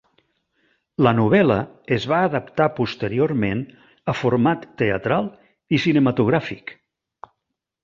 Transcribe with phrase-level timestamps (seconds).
[1.07, 1.57] La novel·la
[1.97, 3.61] es va adaptar posteriorment
[4.15, 5.31] a format teatral
[5.79, 6.77] i cinematogràfic.